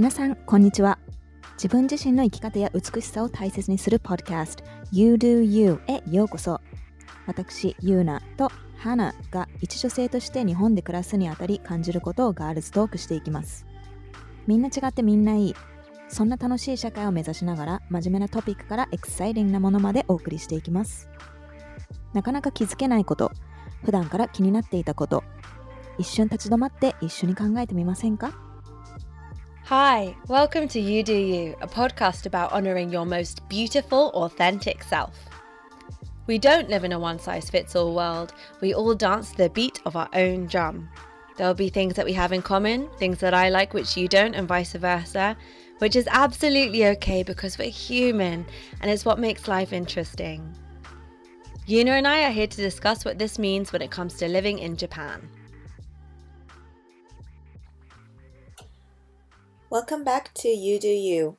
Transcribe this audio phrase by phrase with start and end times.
[0.00, 0.98] 皆さん、こんにちは。
[1.56, 6.58] 自分自身の生き方や美しさを大切にするポッドキャスト You Do You へようこそ。
[7.26, 13.66] 私、ユーナとハナが一女性として日本で暮らすにあたり感じることをガールズトークしていきます。
[14.46, 15.54] みんな違ってみんないい。
[16.08, 21.10] そんな楽しい社会を目指しながら真面目なトピックからエクサイティングなものまでお送りしていきます。
[22.14, 23.32] なかなか気づけないこと、
[23.84, 25.24] 普段から気になっていたこと、
[25.98, 28.32] 一瞬立ち止まって一緒に考えてみませんか？
[29.70, 35.16] Hi, welcome to You Do You, a podcast about honoring your most beautiful, authentic self.
[36.26, 38.32] We don't live in a one size fits all world.
[38.60, 40.88] We all dance to the beat of our own drum.
[41.36, 44.34] There'll be things that we have in common, things that I like which you don't,
[44.34, 45.36] and vice versa,
[45.78, 48.46] which is absolutely okay because we're human
[48.80, 50.52] and it's what makes life interesting.
[51.68, 54.58] Yuna and I are here to discuss what this means when it comes to living
[54.58, 55.30] in Japan.
[59.69, 61.37] Welcome back to You Do You.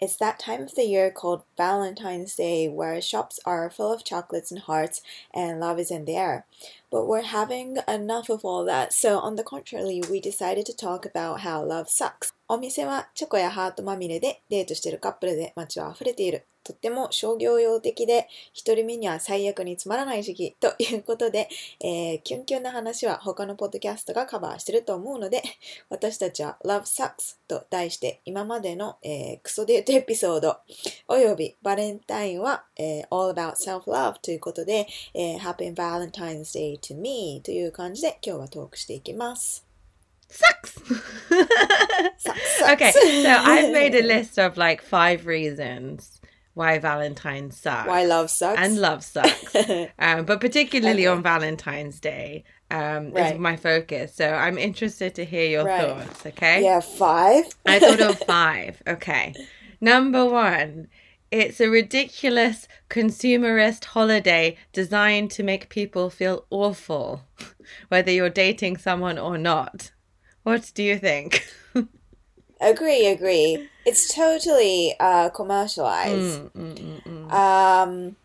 [0.00, 4.50] It's that time of the year called Valentine's Day where shops are full of chocolates
[4.50, 6.46] and hearts and love is in the air.
[6.90, 11.06] But we're having enough of all that, so on the contrary, we decided to talk
[11.06, 12.32] about how love sucks.
[12.48, 16.46] お店はチョコやハートまみれでデートしてるカップルで街は溢れている。
[16.69, 21.49] とっても商業用的で、一人目には最悪につまらない時期ということで、
[21.83, 25.41] えー、キュンキュンな話は他のポッドキャストがカバーしてると思うので、
[25.89, 30.57] 私たちは Love Sucks と題して今までの、えー、クソデートエピソード
[31.07, 39.65] およびバレンタインは、えー、All About Self-Love ということで、えー、Happy Valentine's Day to Me という感じで今日はトークしていきます。
[40.29, 40.77] Sucks!
[42.19, 43.23] Sucks, Okay, sucks.
[43.23, 46.19] so I've made a list of like five reasons
[46.53, 47.87] why Valentine's sucks.
[47.87, 48.59] Why love sucks.
[48.59, 49.55] and love sucks.
[49.99, 51.15] um, but particularly Okay.
[51.17, 53.33] on Valentine's Day um, Right.
[53.35, 54.13] is my focus.
[54.15, 55.81] So I'm interested to hear your Right.
[55.87, 56.63] thoughts, okay?
[56.63, 57.45] yeah, five.
[57.65, 58.81] I thought of five.
[58.87, 59.33] Okay.
[59.81, 60.87] Number one,
[61.31, 67.23] it's a ridiculous consumerist holiday designed to make people feel awful,
[67.89, 69.91] whether you're dating someone or not.
[70.43, 71.45] What do you think?
[72.59, 73.69] Agree, agree.
[73.85, 76.41] It's totally uh, commercialized.
[76.41, 77.31] Mm, mm, mm, mm.
[77.33, 78.15] Um,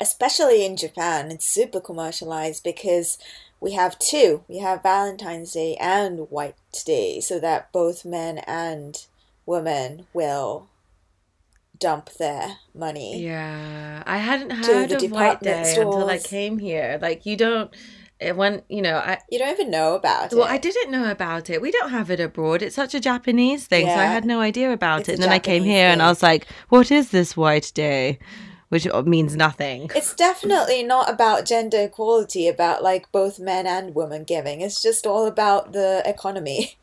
[0.00, 3.18] especially in Japan, it's super commercialized because
[3.60, 4.44] we have two.
[4.48, 9.04] We have Valentine's Day and White Day, so that both men and
[9.46, 10.68] women will
[11.78, 13.24] dump their money.
[13.24, 16.98] Yeah, I hadn't heard of White Day until I came here.
[17.00, 17.74] Like you don't,
[18.18, 20.44] it went you know, I You don't even know about well, it.
[20.44, 21.60] Well i didn't know about it.
[21.60, 22.62] We don't have it abroad.
[22.62, 25.12] It's such a Japanese thing, so I had no idea about It's it.
[25.14, 28.18] And then I came Japanese here and I was like, "What is this White Day?"
[28.68, 29.90] Which means nothing.
[29.94, 34.60] It's definitely not about gender equality, about like both men and women giving.
[34.60, 36.76] It's just all about the economy.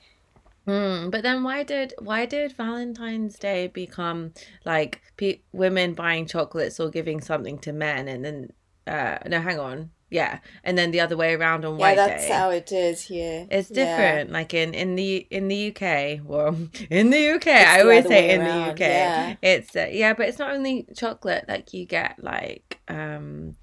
[0.68, 4.34] Mm, but then why did why did Valentine's Day become
[4.64, 8.54] like pe- women buying chocolates or giving something to men, and then
[8.88, 12.28] uh no, hang on, yeah, and then the other way around on yeah, White that's
[12.28, 12.28] Day.
[12.28, 13.48] how it is here.
[13.50, 13.76] It's Yeah.
[13.76, 14.32] different.
[14.32, 16.58] Like in in the in the UK, well,
[16.90, 18.80] in the UK, It's I always say in the UK.
[18.82, 19.36] yeah.
[19.42, 21.46] It's uh, yeah, but it's not only chocolate.
[21.48, 23.56] Like you get like um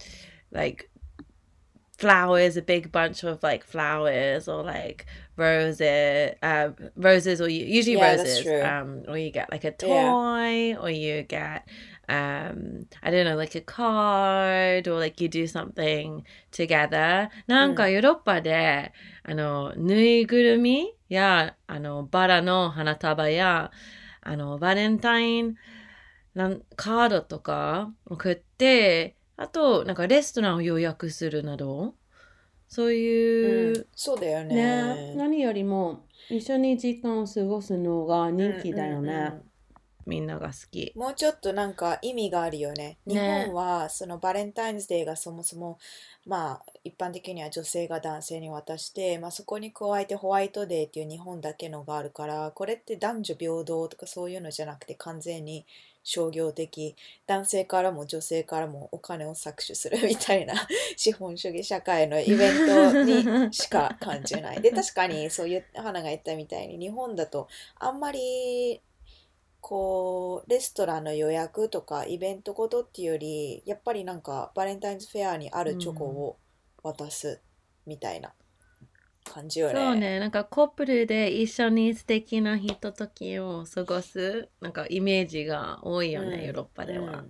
[0.52, 0.90] like
[1.98, 5.06] flowers, a big bunch of like flowers or like
[5.36, 8.42] roses, uh, roses or you, usually Yeah, that's roses.
[8.42, 8.60] true.
[8.60, 10.16] Um, or you get like a Yeah.
[10.16, 11.68] toy, or you get
[12.10, 17.30] um I don't know, like a card, or like you do something together.
[17.46, 23.70] なんかヨーロッパで、あの、ぬいぐるみや、あの、バラの花束や、
[24.22, 25.54] あの、バレンタイン
[26.34, 31.94] なんカードとか送って、あと、なんかレストランを予約するなど、
[32.68, 35.14] そういう、うんそうだよねね。
[35.16, 39.12] 何よりも一緒に時間を過ごすのが人気だよね。
[39.12, 39.49] うんうんうん
[40.10, 40.92] みんなが好き。
[40.96, 42.98] もうちょっとなんか意味があるよね。
[43.06, 45.78] 日ね本はそのバレンタインズデーがそもそも
[46.26, 55.64] まあ一般的には女性が男性に渡して、まあ、そこに加えてホワイトデーっていう日本だけのがあるからこれって男女平等とかそういうのじゃなくて完全に
[56.02, 56.96] 商業的
[57.26, 60.54] 男性からも女性からもお金を搾取するみたいな
[60.96, 64.60] 資本主義社会のイベントにしか感じない。
[64.60, 67.48] で確かにそういう花が言ったみたいに日本だと
[67.78, 68.80] あんまり
[69.60, 76.36] こうレストランの予約とかイベントごとっていうよりやっぱりなんかバレンタインズフェアにあるチョコを
[76.82, 77.40] 渡す
[77.86, 78.32] みたいな
[79.24, 79.74] 感じよね。
[79.74, 86.44] そうね、なんかコップルで一緒に素敵なひとときを過ごす、なんかイメージが多いよね、うん。
[86.46, 87.24] ヨーロッパでは。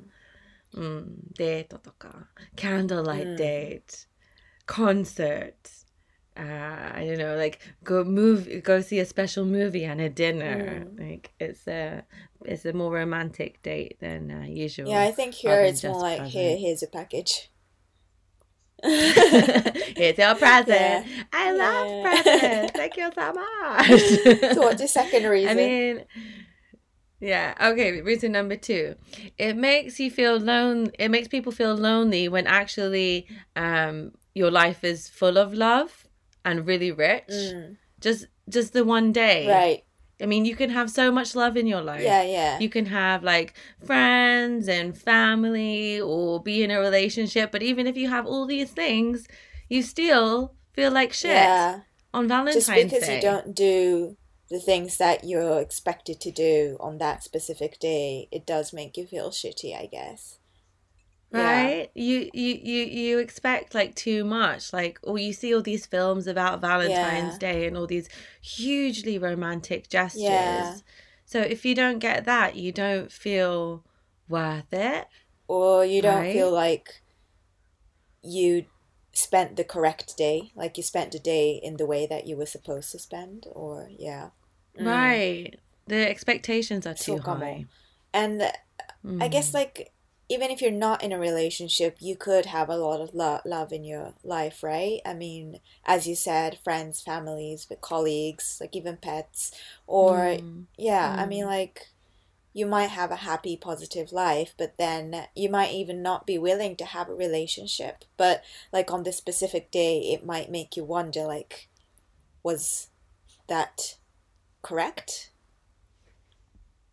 [0.74, 0.82] うん。
[0.82, 3.36] うん、デートとか、candlelight うん。
[3.36, 3.82] date、
[4.66, 5.52] concert、
[6.40, 10.86] uh, I don't know, like go move, go see a special movie and a dinner.
[10.86, 11.10] Mm.
[11.10, 12.02] Like it's a
[12.46, 14.88] it's a more romantic date than uh, usual.
[14.88, 17.50] Yeah, I think here it's more like here, here's a package.
[18.82, 21.06] it's your present.
[21.06, 21.22] Yeah.
[21.32, 22.22] I love Yeah.
[22.22, 22.72] presents.
[22.76, 24.54] Thank you so much.
[24.54, 25.50] so what's the second reason?
[25.50, 26.04] I mean,
[27.20, 27.54] yeah.
[27.60, 28.00] Okay.
[28.00, 28.94] Reason number two,
[29.36, 30.90] it makes you feel lone.
[30.98, 33.26] It makes people feel lonely when actually,
[33.56, 36.06] um, your life is full of love
[36.44, 37.28] and really rich.
[37.30, 39.48] Mm, Just, just the one day.
[39.48, 39.84] right.
[40.22, 42.02] I mean, you can have so much love in your life.
[42.02, 42.58] Yeah, yeah.
[42.58, 47.96] You can have like friends and family or be in a relationship, but even if
[47.96, 49.26] you have all these things,
[49.70, 51.80] you still feel like shit yeah.
[52.12, 53.16] on Valentine's Just because Day.
[53.16, 54.16] you don't do
[54.50, 59.06] the things that you're expected to do on that specific day, it does make you
[59.06, 60.39] feel shitty, I guess
[61.94, 66.26] you you you you expect like too much like or you see all these films
[66.26, 67.52] about valentine's yeah.
[67.52, 68.08] day and all these
[68.40, 70.74] hugely romantic gestures yeah.
[71.24, 73.84] so if you don't get that you don't feel
[74.28, 75.06] worth it
[75.48, 76.32] or you don't right?
[76.32, 77.02] feel like
[78.22, 78.64] you
[79.12, 82.46] spent the correct day like you spent the day in the way that you were
[82.46, 84.30] supposed to spend or yeah
[84.78, 84.86] mm.
[84.86, 85.58] right
[85.88, 87.66] the expectations are too so high
[88.14, 88.40] and
[89.04, 89.20] mm.
[89.20, 89.56] i guess hmm.
[89.56, 89.92] like
[90.30, 93.72] even if you're not in a relationship, you could have a lot of lo- love
[93.72, 95.00] in your life, right?
[95.04, 99.52] I mean, as you said, friends, families, colleagues, like even pets,
[99.86, 100.66] or Mm.
[100.78, 101.28] yeah, I Mm.
[101.28, 101.88] mean like
[102.52, 106.76] you might have a happy positive life, but then you might even not be willing
[106.76, 108.04] to have a relationship.
[108.16, 108.42] But
[108.72, 111.68] like on this specific day, it might make you wonder like
[112.42, 112.88] was
[113.48, 113.96] that
[114.62, 115.30] correct?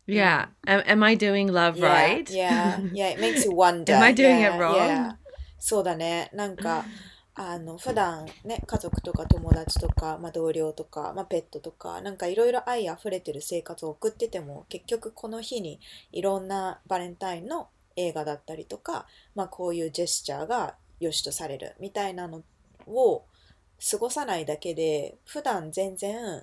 [0.08, 2.30] Yeah am, am i doing love Yeah, right?
[2.30, 3.92] Yeah, yeah, it makes you wonder.
[3.94, 4.76] Am I doing it Yeah, wrong?
[4.76, 5.12] yeah.
[5.60, 6.30] そうだね。
[6.32, 6.84] なんか、
[7.34, 15.80] あの、普段ね、家族とか友達とか、まあ、同僚とか、まあ、ペットとか、なんかいろいろ愛あふれてる生活を送ってても、結局この日に
[16.12, 22.42] いろんなバレンタインの映画だったりとか、まあ、こういうジェスチャーが良しとされるみたいなの
[22.86, 23.24] を
[23.90, 26.42] 過ごさないだけで、普段全然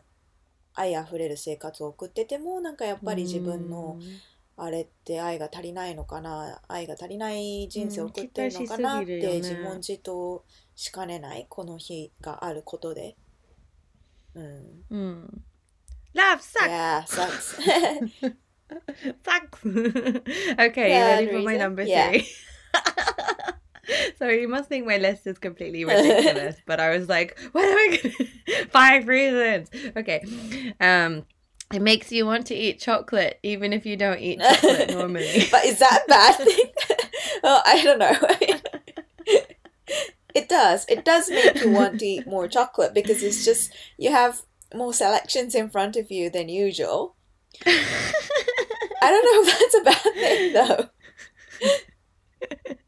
[0.76, 3.98] 愛あふれる生活を送ってても、なんかやっぱり自分の、
[4.58, 10.46] あれって愛が足りないのかな愛が足りない人生を送ってるのかなって自問自答
[10.76, 13.18] しかねないこの日があることで。
[14.34, 14.86] うん。
[14.90, 15.44] うん
[16.16, 17.60] love sucks Yeah, sucks.
[19.24, 19.60] Sucks.
[20.58, 22.22] okay, Yeah, ready for my number Yeah.
[24.20, 27.78] Sorry, you must think my list is completely ridiculous, but I was like, what am
[27.78, 29.70] I gonna five reasons?
[29.96, 30.24] Okay.
[30.80, 31.26] Um
[31.74, 35.48] it makes you want to eat chocolate even if you don't eat chocolate normally.
[35.52, 36.66] but is that a bad thing?
[37.44, 38.16] well, I don't know.
[40.36, 40.86] it does.
[40.88, 44.44] It does make you want to eat more chocolate because it's just you have
[44.74, 47.16] more selections in front of you than usual.
[47.66, 50.90] I don't know if that's a bad thing though.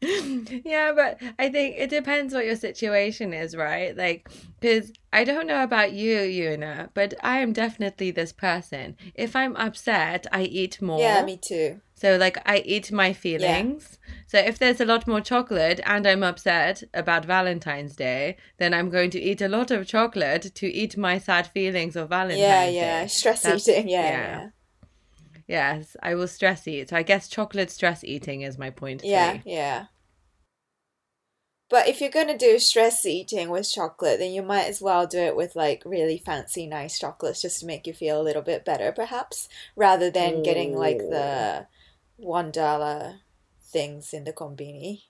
[0.00, 3.96] yeah, but I think it depends what your situation is, right?
[3.96, 4.28] Like,
[4.60, 8.96] because I don't know about you, Yuna, but I am definitely this person.
[9.14, 11.00] If I'm upset, I eat more.
[11.00, 11.80] Yeah, me too.
[11.94, 13.98] So, like, I eat my feelings.
[14.28, 18.88] So, if there's a lot more chocolate and I'm upset about Valentine's Day, then I'm
[18.88, 22.66] going to eat a lot of chocolate to eat my sad feelings of Valentine's yeah,
[22.66, 22.74] Day.
[22.74, 23.00] yeah.
[23.00, 23.06] Yeah.
[23.06, 23.88] Stress That's- eating.
[23.98, 24.10] Yeah, yeah.
[24.40, 24.48] yeah.
[25.48, 26.90] Yes, I will stress eat.
[26.90, 29.02] So, I guess chocolate stress eating is my point.
[29.02, 29.86] Yeah, yeah.
[31.70, 35.18] But if you're gonna do stress eating with chocolate, then you might as well do
[35.18, 38.64] it with like really fancy, nice chocolates just to make you feel a little bit
[38.64, 41.66] better, perhaps, rather than getting like the
[42.16, 43.20] one dollar
[43.62, 45.02] things in the combini.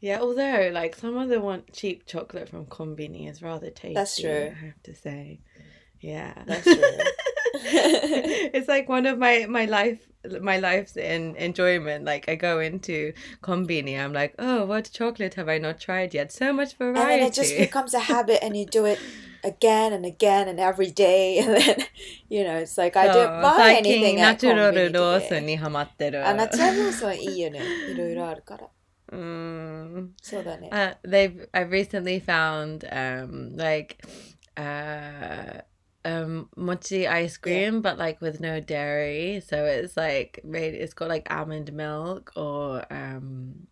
[0.00, 3.94] Yeah, although like some of the one cheap chocolate from Combini is rather tasty.
[3.94, 4.50] That's true.
[4.50, 5.40] I have to say.
[6.00, 6.42] Yeah.
[6.46, 6.74] That's true.
[8.54, 12.04] it's like one of my my life my life's in enjoyment.
[12.04, 13.12] Like I go into
[13.42, 16.32] Combini, I'm like, oh, what chocolate have I not tried yet?
[16.32, 17.14] So much variety.
[17.14, 18.98] And it just becomes a habit, and you do it
[19.44, 21.86] again and again and every day, and then
[22.28, 24.92] you know, it's like I don't buy anything at Combini.
[24.92, 26.26] ロースにハマってる。
[26.26, 27.60] あ、ナチュラルローソンはいいよね。
[27.90, 28.68] いろいろあるから。
[29.12, 30.10] Mm.
[30.22, 30.38] So
[30.70, 34.04] uh, they've I've recently found um like
[34.56, 35.62] uh
[36.04, 41.08] um mochi ice cream but like with no dairy so it's like made it's got
[41.08, 43.66] like almond milk or um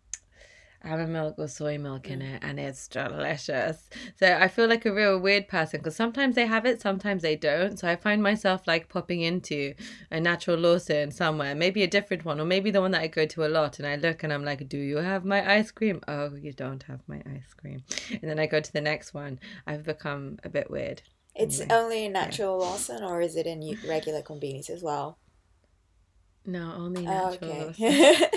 [0.83, 3.89] almond milk or soy milk in it, and it's delicious.
[4.15, 7.35] So I feel like a real weird person because sometimes they have it, sometimes they
[7.35, 7.77] don't.
[7.77, 9.73] So I find myself like popping into
[10.11, 13.25] a natural Lawson somewhere, maybe a different one, or maybe the one that I go
[13.25, 16.01] to a lot, and I look and I'm like, "Do you have my ice cream?"
[16.07, 17.83] Oh, you don't have my ice cream.
[18.11, 19.39] And then I go to the next one.
[19.67, 21.01] I've become a bit weird.
[21.39, 25.17] It's only in natural Lawson, or is it in regular convenience as well?
[26.45, 27.49] No, only Oh, natural.
[27.67, 27.85] Lawson.
[27.85, 28.27] okay.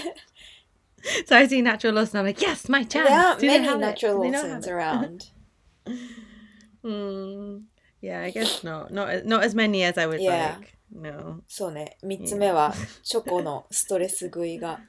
[1.27, 2.21] So I see natural Lawson.
[2.21, 3.09] I'm like, yes, my chance.
[3.09, 3.81] there aren't Do many have it?
[3.81, 4.71] natural not Lawsons it?
[4.73, 5.31] around.
[6.85, 7.63] Mm,
[8.01, 8.93] yeah, I guess not.
[8.93, 10.57] Not not as many as I would Yeah.
[10.61, 10.77] like.
[10.95, 11.41] No.
[11.49, 11.97] そうね。
[12.03, 14.81] 三つ目は、チョコのストレス食いが、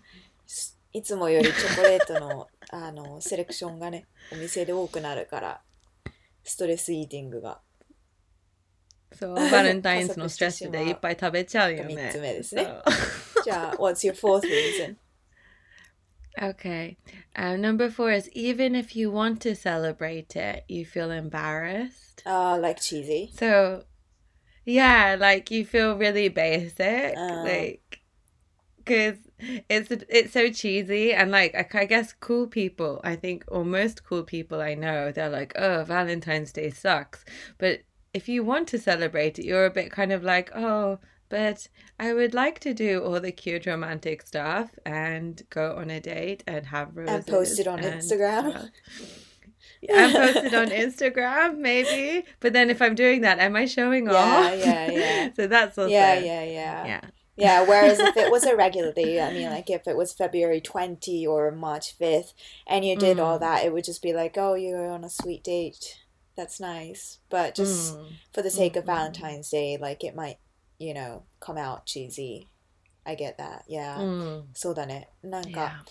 [0.46, 5.62] すいつもよりチョコレートのあのセレクションがね、お店で多くなるから、
[6.44, 7.62] ストレスイーティングが
[9.13, 11.95] そう、バレンタインズのストレス加速してしまうでいっぱい食べちゃうよね。
[11.95, 13.45] 三つ目ですねそう。
[13.45, 14.97] じゃあ、What's your fourth reason?
[16.41, 16.97] Okay.
[17.35, 22.23] Um, number four is even if you want to celebrate it, you feel embarrassed.
[22.25, 23.31] Uh, like cheesy.
[23.35, 23.83] So,
[24.65, 27.43] yeah, like you feel really basic, Uh.
[27.43, 28.01] like
[28.77, 29.19] because
[29.69, 33.01] it's it's so cheesy and like I, I guess cool people.
[33.05, 37.25] I think or most cool people I know, they're like, oh, Valentine's Day sucks.
[37.59, 37.81] But
[38.14, 41.00] if you want to celebrate it, you're a bit kind of like, oh.
[41.30, 41.68] But
[42.00, 46.44] I would like to do all the cute romantic stuff and go on a date
[46.46, 48.50] and have roses and post it on and Instagram.
[48.52, 48.70] stuff.
[49.90, 52.24] and post it on Instagram, maybe.
[52.40, 54.60] But then if I'm doing that, am I showing Yeah, off?
[54.60, 54.98] yeah, yeah.
[55.00, 55.30] Yeah.
[55.36, 56.86] So that's also Yeah, yeah, yeah.
[56.86, 57.02] yeah.
[57.36, 60.62] Yeah, whereas if it was a regular day, I mean, like if it was February
[60.62, 62.34] 20 or March 5th
[62.68, 63.42] and you did all Mm.
[63.42, 65.98] that, it would just be like, oh, you're on a sweet date.
[66.36, 67.20] That's nice.
[67.30, 68.06] But just Mm.
[68.34, 69.12] for the sake of Mm.
[69.12, 70.38] Valentine's Day, like it might,
[70.80, 72.48] you know, come out cheesy.
[73.06, 73.64] I get that.
[73.68, 73.98] Yeah.
[73.98, 74.44] Mm.
[74.54, 75.10] そうだね。
[75.24, 75.86] なんか.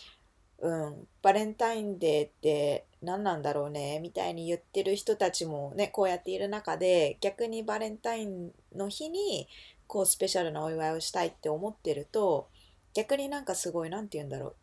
[0.59, 9.49] うん、バレンタインデーって何なんだろうねみたいに言ってる人たちもねこうやっている中で逆にバレンタインの日に
[9.89, 12.49] こうスペシャルなお祝いをしたいって思ってると
[12.95, 14.57] 逆になんかすごいなんて言うんだろう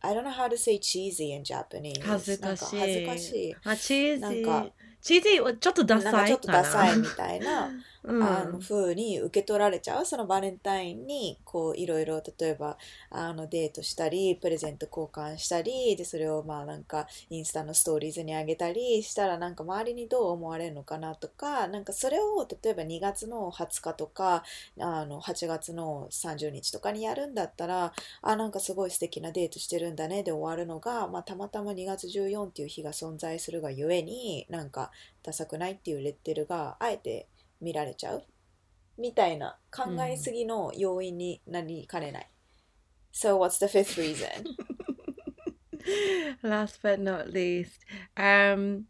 [0.00, 2.80] I don't know how to say cheesy in Japanese 恥ずかしい。
[2.80, 4.66] 恥ずかしいあ、チーズなんか。
[5.02, 7.70] チーズはちょっとダサいちょっとダサいかみたいな
[8.08, 10.06] あの風に受け取られちゃう？
[10.06, 12.78] そのバレンタインにこういろいろ例えば
[13.10, 24.42] あのデートしたりプレゼント交換したりでそれをまあなんかインスタのストーリーズにあげたりしたらなんか周りにどう思われるのかなとかなんかそれを例えば2月の20日とか
[24.80, 34.90] あの8月の30日とかにやるんだったらあなんかすごい素敵なデートしてるんだねで終わるのが、まあ、たまたま2月14っていう日が存在するがゆえになんか
[35.22, 37.26] ダサくないっていうレッテルがあえて
[37.61, 38.23] 見られちゃう
[38.97, 42.29] みたいな考えすぎの要因になりかねない。
[43.11, 44.55] So what's the fifth reason?
[46.41, 47.85] Last but not least,
[48.17, 48.85] um,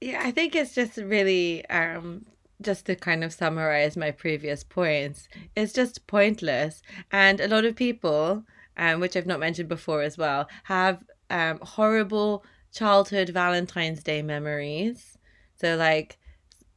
[0.00, 2.26] yeah, I think it's just really um,
[2.60, 5.28] just to kind of summarize my previous points.
[5.54, 6.82] It's just pointless,
[7.12, 8.44] and a lot of people,
[8.76, 15.16] um, which I've not mentioned before as well, have um, horrible childhood Valentine's Day memories.
[15.56, 16.17] So like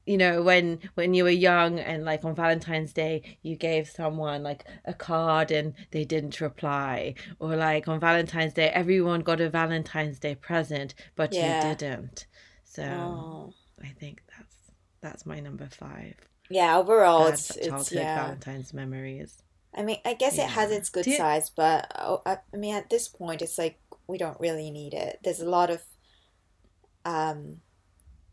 [0.06, 4.42] you know when when you were young and like on valentine's day you gave someone
[4.42, 9.49] like a card and they didn't reply or like on valentine's day everyone got a
[9.49, 11.62] valentine's day present but Yeah.
[11.71, 12.26] you didn't
[12.64, 13.54] so Oh.
[13.82, 14.56] i think that's
[15.00, 16.14] that's my number five
[16.50, 18.23] Yeah, overall Bad it's it's childhood yeah.
[18.25, 19.42] valentine's memories
[19.75, 22.75] I mean, I guess it has its good you- sides, but oh, I, I mean,
[22.75, 25.18] at this point, it's like we don't really need it.
[25.25, 25.80] There's a lot of
[27.06, 27.61] um,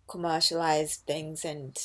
[0.09, 1.77] commercialized things and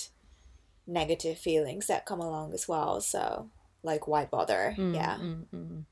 [0.86, 3.00] negative feelings that come along as well.
[3.00, 3.50] So,
[3.82, 4.74] like, why bother?
[4.78, 5.16] Mm, yeah.
[5.16, 5.84] Mm, mm.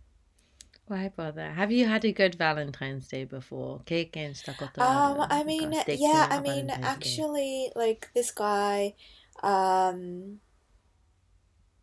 [0.87, 1.51] Why bother?
[1.51, 3.81] Have you had a good Valentine's Day before?
[3.87, 4.83] Cake and stokoto.
[4.83, 8.95] Um, I mean, yeah, I mean, actually, like this guy,
[9.43, 10.41] um,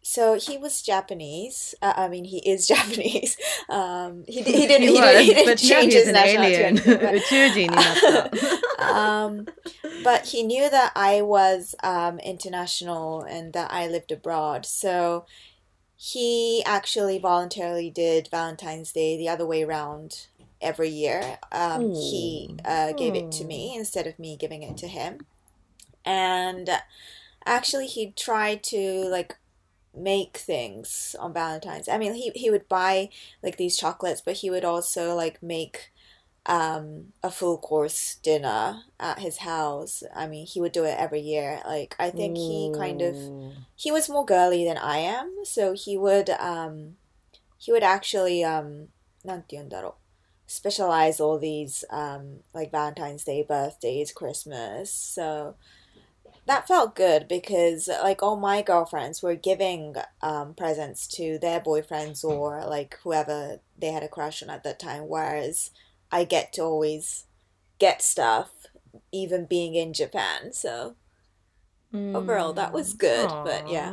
[0.10, 1.76] so he was Japanese.
[1.84, 3.38] Uh, I mean, he is Japanese.
[3.70, 4.82] Um, he, he didn't.
[4.82, 6.82] He, he was, did, he didn't change his nationality.
[6.84, 7.14] But,
[8.80, 9.48] um,
[10.04, 14.66] but he knew that I was um, international and that I lived abroad.
[14.66, 15.28] So
[15.96, 20.26] he actually voluntarily did Valentine's Day the other way around
[20.60, 21.38] every year.
[21.52, 25.28] Um, he uh, gave it to me instead of me giving it to him,
[26.04, 26.68] and
[27.46, 29.36] actually he tried to like
[29.99, 31.89] make things on Valentine's.
[31.89, 33.11] I mean, he, he would buy
[33.43, 35.91] like these chocolates, but he would also like make
[36.47, 40.03] um a full course dinner at his house.
[40.15, 41.61] I mean, he would do it every year.
[41.67, 43.53] Like I think he kind of Ooh.
[43.77, 46.97] he was more girly than I am, so he would um
[47.59, 48.89] he would actually um
[49.25, 49.95] なんて言うんだろう
[50.47, 54.93] specialize all these um, like Valentine's Day, birthdays, Christmas.
[54.93, 55.57] So
[56.50, 62.24] that felt good because like all my girlfriends were giving um, presents to their boyfriends
[62.24, 65.70] or like whoever they had a crush on at that time, whereas
[66.12, 67.26] I get to always
[67.78, 68.50] get stuff
[69.12, 70.52] even being in Japan.
[70.52, 70.96] So
[71.94, 73.30] overall, that was good.
[73.30, 73.92] But yeah.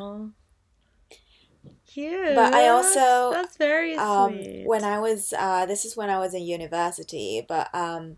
[1.87, 2.35] Cute.
[2.35, 4.67] But I also, That's very um, sweet.
[4.67, 8.17] when I was uh, this is when I was in university, but um,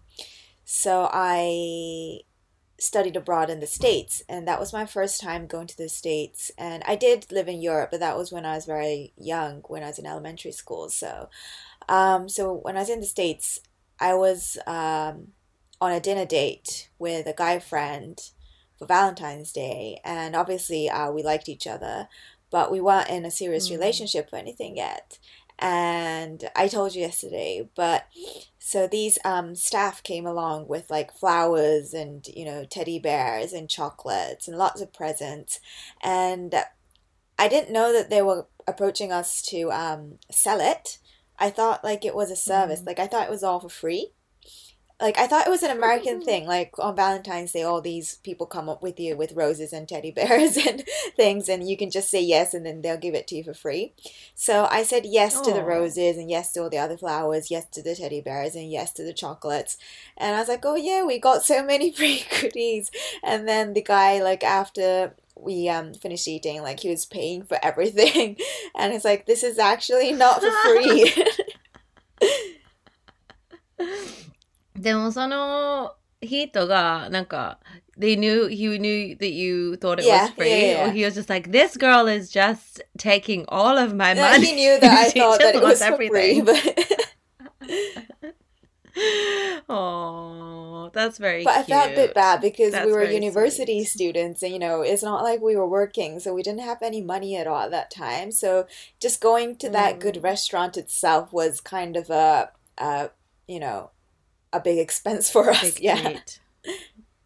[0.64, 2.21] so I
[2.80, 6.50] studied abroad in the States, and that was my first time going to the States.
[6.56, 9.82] And I did live in Europe, but that was when I was very young, when
[9.82, 10.88] I was in elementary school.
[10.88, 11.28] So,
[11.88, 13.61] um, so when I was in the States,
[13.99, 15.28] I was um,
[15.80, 18.20] on a dinner date with a guy friend
[18.78, 22.08] for Valentine's Day, and obviously uh, we liked each other,
[22.50, 23.73] but we weren't in a serious Mm.
[23.73, 25.18] relationship or anything yet.
[25.58, 28.06] And I told you yesterday, but
[28.59, 33.69] so these um, staff came along with like flowers and you know teddy bears and
[33.69, 35.61] chocolates and lots of presents,
[36.03, 36.55] and
[37.38, 40.99] I didn't know that they were approaching us to um, sell it.
[41.38, 42.87] I thought like it was a service, Mm.
[42.87, 44.12] like I thought it was all for free.
[45.00, 46.47] Like I thought it was an American thing.
[46.47, 50.11] Like on Valentine's Day, all these people come up with you with roses and teddy
[50.11, 50.83] bears and
[51.17, 53.55] things, and you can just say yes, and then they'll give it to you for
[53.55, 53.93] free.
[54.35, 57.67] So I said yes to the roses, and yes to all the other flowers, yes
[57.73, 59.76] to the teddy bears, and yes to the chocolates.
[60.17, 62.90] And I was like, oh yeah, we got so many free goodies.
[63.23, 67.59] And then the guy, like after we um finished eating, like he was paying for
[67.62, 68.37] everything,
[68.76, 71.14] and it's like this is actually not for free.
[74.77, 77.60] でもその人がなんか
[77.98, 80.88] they knew he knew that you thought it Yeah, was free yeah, yeah.
[80.88, 84.48] or he was just like this girl is just taking all of my Yeah, money
[84.48, 86.46] he knew that I She thought just that it wants was for free, everything.
[86.46, 86.58] but
[89.70, 92.13] oh that's very but I felt a bit cute.
[92.13, 93.86] bad because That's we were very university sweet.
[93.86, 97.01] students, and you know, it's not like we were working, so we didn't have any
[97.01, 98.32] money at all at that time.
[98.32, 98.65] So
[99.00, 100.24] just going to that good Mm.
[100.24, 103.10] restaurant itself was kind of a, a
[103.48, 103.91] you know,
[104.52, 105.78] a big expense for us.
[105.81, 106.21] Yeah.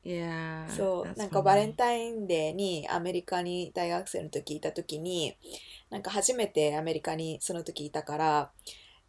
[0.05, 5.37] yeah そう、なんかバレンタインデーにアメリカに大学生の時いた時に、
[5.90, 8.51] なんか初めてアメリカにその時いたから、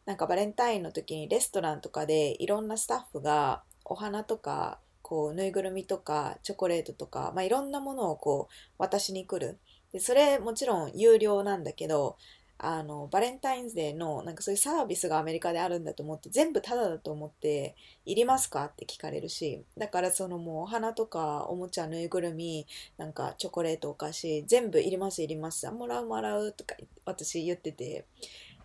[0.06, 9.58] なんかバレンタインの時にレストランとかでいろんなスタッフがお花とか、こうぬいぐるみとかチョコレートとか、まあいろんなものをこう渡しに来る。
[9.92, 12.18] で、それもちろん有料なんだけど、
[12.65, 18.65] あの、バレンタインデーのなんかそういうサービスがアメリカであるんだと思って、全部タダだと思って、いりますか？
[18.65, 22.65] って聞かれるし、だからそのもうお花とかおもちゃ、ぬいぐるみ、
[22.97, 25.69] なんかチョコレート、お菓子、全部いりますいります。
[25.71, 28.06] もらうもらうとか私言ってて。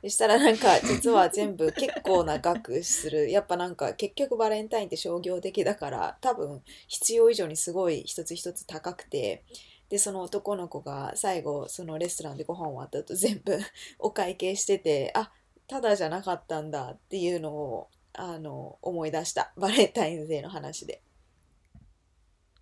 [0.00, 3.30] そしたらなんか実は全部結構な額する。
[3.32, 9.42] やっぱなんか結局バレンタインって商業的だから多分必要以上にすごい一つ一つ高くて。
[9.88, 13.58] で、その男の子が最後そのレストランでご飯終わった後全部
[13.98, 15.30] お会計してて、あ、
[15.66, 19.52] ただじゃなかったんだっていうのをあの思い出した。
[19.56, 21.02] バレンタインデーの話で。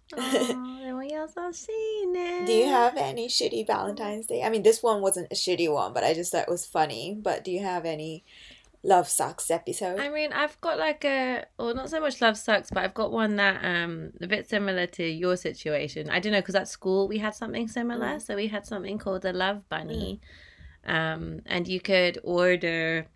[0.08, 1.10] でも優
[1.52, 1.66] し
[2.04, 4.44] いね Do you have any shitty Valentine's Day?
[4.44, 7.20] I mean, this one wasn't a shitty one, but I just thought it was funny.
[7.20, 8.22] But do you have any
[8.86, 9.98] love sucks episode?
[9.98, 13.10] I mean, I've got like a, or not so much love sucks, but I've got
[13.12, 16.08] one that um a bit similar to your situation.
[16.08, 18.22] I don't know because at school we had something similar, Mm.
[18.22, 20.20] so we had something called the love bunny,
[20.86, 23.06] um, and you could order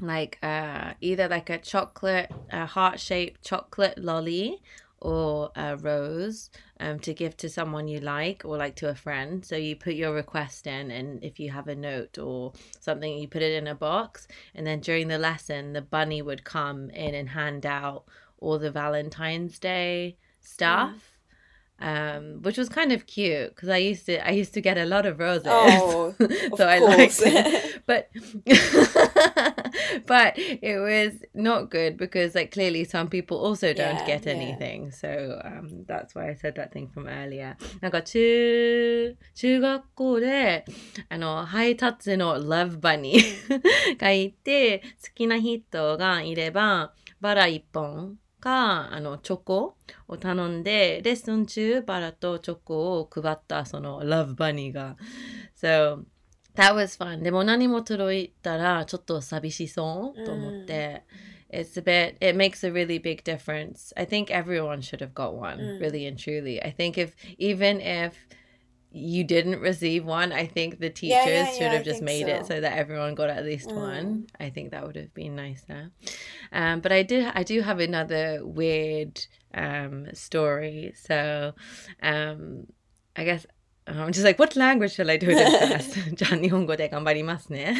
[0.00, 4.62] like uh either like a chocolate, a heart shaped chocolate lolly
[5.02, 6.48] or a rose
[6.80, 9.44] um to give to someone you like or like to a friend.
[9.44, 13.28] So you put your request in and if you have a note or something you
[13.28, 14.28] put it in a box.
[14.54, 18.04] And then during the lesson the bunny would come in and hand out
[18.38, 21.11] all the valentine's day stuff
[21.81, 24.85] um which was kind of cute because i used to i used to get a
[24.85, 27.21] lot of roses Oh, of so i liked course.
[27.23, 28.09] it but
[30.07, 34.33] but it was not good because like clearly some people also don't Yeah, get yeah.
[34.33, 40.65] anything so um that's why i said that thing from earlier なんか中中学校で
[41.09, 43.19] あのハイタッチの Love Bunny
[43.97, 49.77] がいて好きな人がいればバラ1本 かあのチョコ
[50.07, 54.95] を頼んでレッスン中バラとチョコを配ったその Love Bunny が
[55.59, 56.03] So
[56.55, 61.03] that was fun でも何も届いたらちょっと寂しそうと思って、
[61.49, 63.93] It's a bit, it makes a really big difference.
[63.95, 65.79] I think everyone should have got one, Mm.
[65.79, 66.61] really and truly.
[66.61, 68.13] I think if, even if
[68.91, 71.99] you didn't receive one, I think the teachers Yeah, yeah, should yeah, I have just
[71.99, 72.55] think made it so.
[72.55, 73.75] so that everyone got at least Mm.
[73.75, 74.27] one.
[74.39, 75.91] I think that would have been nicer.
[76.51, 79.19] Um, but I did, I do have another weird
[79.53, 80.93] um, story.
[80.95, 81.53] So,
[82.01, 82.67] um,
[83.15, 83.45] I guess
[83.87, 86.15] I'm just like, what language shall I do this first?
[86.15, 87.75] じゃあ日本語で頑張りますね。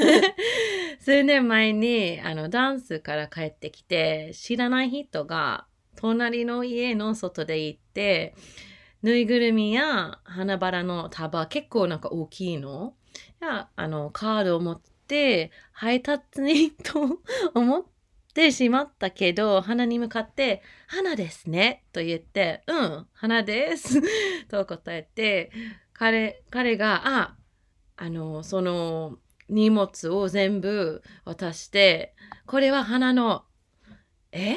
[0.99, 8.33] 数年前にあのダンスから帰ってきて知らない人が隣の家の外で行って
[9.02, 12.94] ぬいぐるみや花々の束結構なんか大きいの？
[13.40, 17.18] やあのカードを持って配達にと
[17.54, 17.84] 思っ
[18.34, 24.00] てしまったけど花に向かって「花ですね」と言って「うん花です」
[24.48, 25.50] と答えて
[25.92, 27.36] 彼彼が「あ
[27.96, 32.14] あのその荷物を全部渡して
[32.46, 33.44] これは花の
[34.30, 34.56] え？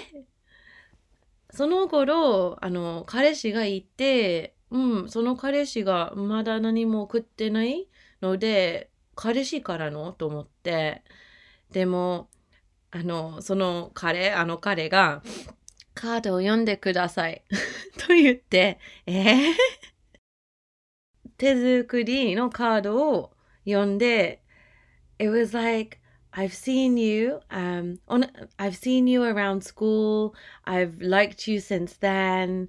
[1.55, 7.87] その頃あの彼氏がいて、うん、その彼氏がまだ何も送ってない
[8.21, 11.03] ので彼氏からのと思って。
[11.71, 12.29] でも
[12.91, 15.21] あのその彼あの彼が
[15.93, 17.43] カードを読んでください。
[17.99, 19.53] と言ってえー？
[21.37, 23.33] 手作りのカードを
[23.65, 24.41] 読んで
[25.19, 25.97] it was like
[26.34, 28.26] I've seen you um on
[28.58, 32.68] I've seen you around school I've liked you since then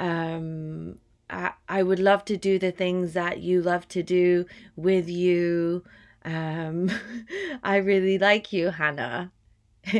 [0.00, 5.08] um I, I would love to do the things that you love to do with
[5.08, 5.84] you
[6.24, 6.90] um
[7.62, 9.30] I really like you Hannah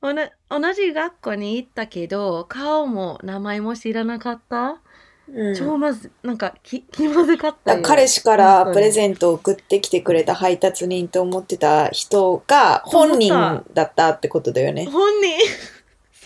[0.00, 4.80] おな同じ学校に行ったけど顔も名前も知らなかった、
[5.33, 14.85] うん超まずなんかき気まずかったよ彼氏からプレゼントを送ってきてくれた配達人と思ってた人が本人だったってことだよね。
[14.85, 15.39] 本人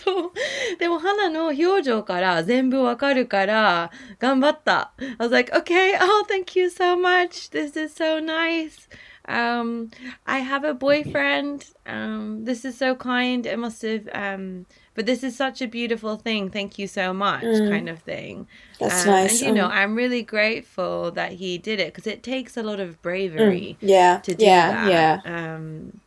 [0.06, 0.32] そう
[0.78, 3.90] でも花の表情から全部わかるから
[4.20, 8.88] 頑張った I was like okay oh thank you so much this is so nice
[9.28, 9.90] um
[10.24, 14.66] I have a boyfriend um this is so kind it must have um
[14.96, 17.68] but this is such a beautiful thing thank you so much Mm.
[17.72, 18.34] kind of thing
[18.80, 19.30] That's Um, nice.
[19.30, 19.78] and you know Mm.
[19.80, 23.76] I'm really grateful that he did it because it takes a lot of うん bravery
[23.80, 24.90] Yeah, to do yeah, that.
[24.94, 25.14] yeah.
[25.36, 26.00] Um,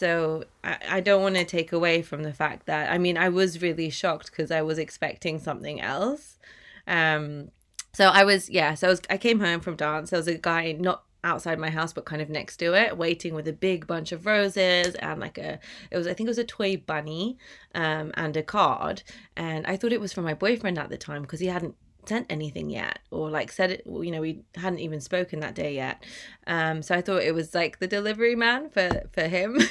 [0.00, 3.28] so I, I don't want to take away from the fact that I mean I
[3.40, 6.24] was really shocked because I was expecting something else.
[6.86, 7.24] Um,
[7.92, 8.74] so I was yeah.
[8.74, 10.10] So I was I came home from dance.
[10.10, 13.34] There was a guy not outside my house but kind of next to it waiting
[13.34, 15.58] with a big bunch of roses and like a
[15.90, 17.36] it was i think it was a toy bunny
[17.74, 19.02] um and a card.
[19.36, 21.74] And i thought it was from my boyfriend at the time because he hadn't
[22.06, 25.74] sent anything yet or like said it you know we hadn't even spoken that day
[25.74, 26.02] yet.
[26.46, 29.58] Um so i thought it was like the delivery man for for him.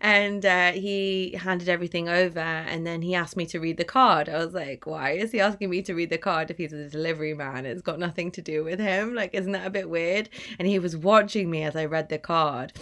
[0.00, 4.28] And uh he handed everything over and then he asked me to read the card.
[4.28, 6.88] I was like why is he asking me to read the card if he's a
[6.88, 7.64] delivery man?
[7.64, 9.14] It's got nothing to do with him.
[9.14, 10.28] Like isn't that a bit weird?
[10.58, 12.72] And he was watching me as i read the card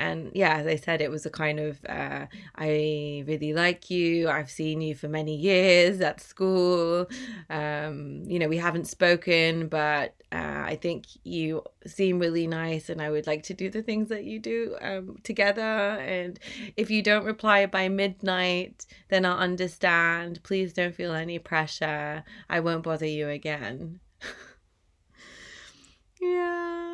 [0.00, 4.28] and yeah as i said it was a kind of uh i really like you.
[4.28, 7.06] I've seen you for many years at school.
[7.50, 13.00] Um you know we haven't spoken but uh, i think you seem really nice and
[13.02, 15.60] i would like to do the things that you do um together.
[15.62, 16.38] And
[16.76, 20.42] if you don't reply by midnight then i'll understand.
[20.42, 22.24] Please don't feel any pressure.
[22.48, 24.00] I won't bother you again.
[26.20, 26.89] Yeah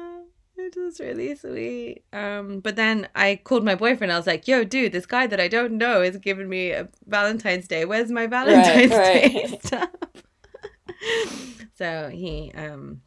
[0.67, 2.03] it was really sweet.
[2.13, 4.13] Um but then i called my boyfriend.
[4.13, 6.89] I was like yo dude this guy that i don't know is giving me a
[7.07, 7.85] valentine's day.
[7.85, 9.63] Where's my valentine's day right.
[9.67, 9.91] stuff?
[11.77, 13.03] So he um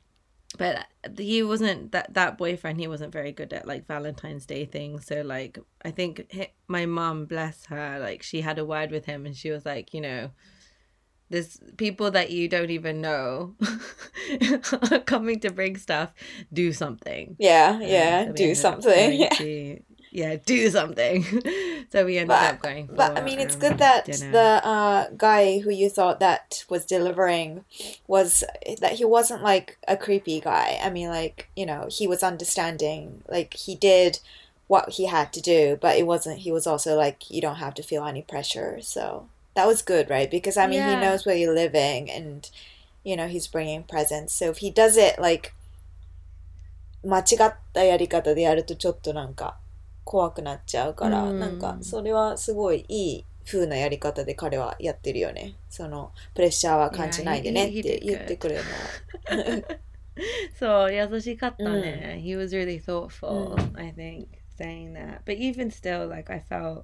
[0.60, 0.86] but
[1.18, 5.06] he wasn't that that boyfriend he wasn't very good at like valentine's day things.
[5.08, 9.06] So like i think hi my mom bless her like she had a word with
[9.06, 10.32] him and she was like you know
[11.30, 13.54] there's people that you don't even know
[14.92, 16.12] are coming to bring stuff
[16.52, 19.20] do something Yeah, yeah, so do something.
[19.20, 19.80] going to-
[20.12, 21.24] yeah do something
[21.92, 24.32] so we ended But- up going for But I mean, it's um, good that dinner.
[24.32, 27.64] the uh, guy who you thought that was delivering
[28.08, 28.44] was
[28.82, 30.80] that he wasn't like a creepy guy.
[30.84, 33.24] I mean, like you know, he was understanding.
[33.28, 34.18] Like he did
[34.68, 36.40] what he had to do, but it wasn't.
[36.40, 38.80] He was also like, you don't have to feel any pressure.
[38.82, 40.30] So that was good, right?
[40.30, 40.96] Because I mean, Yeah.
[41.00, 42.50] he knows where you're living, and
[43.04, 44.34] you know, he's bringing presents.
[44.34, 45.54] So if he does it like
[47.04, 49.58] 間違ったやり方でやるとちょっとなんか
[50.04, 55.56] 怖くなっちゃうから、うんなんかそれはすごいいい風なやり方で彼はやってるよね。
[55.70, 58.62] そのプレッシャーは感じないでねって言ってくれる
[59.30, 59.80] のは。
[60.60, 62.24] そう優しかったね、Mm.
[62.24, 63.80] he was really thoughtful、Mm.
[63.80, 66.84] I think saying that but even still like I felt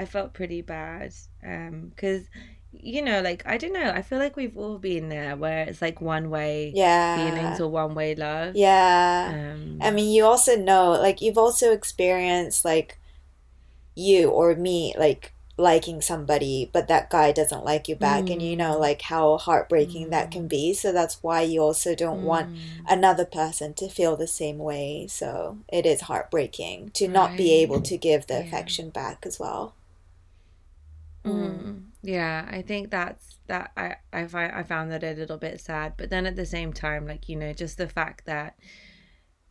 [0.00, 1.12] I felt pretty bad
[1.44, 2.24] um because
[2.72, 3.90] you know, like I don't know.
[3.90, 7.14] I feel like we've all been there where it's like one way Yeah.
[7.14, 8.54] feelings or one way love.
[8.56, 9.26] Yeah.
[9.26, 12.98] Um, I mean, you also know, like, you've also experienced, like,
[13.94, 18.56] you or me, like, liking somebody, but that guy doesn't like you back, and you
[18.56, 18.80] know, Mm.
[18.80, 20.72] like, how heartbreaking that can be.
[20.74, 22.54] So that's why you also don't want mm,
[22.88, 25.06] another person to feel the same way.
[25.08, 28.40] So it is heartbreaking to not be able to give the Yeah.
[28.40, 29.74] affection back as well.
[31.24, 33.72] Mm, yeah, I think that's that.
[33.76, 36.72] I I find I found that a little bit sad, but then at the same
[36.72, 38.56] time, like you know, just the fact that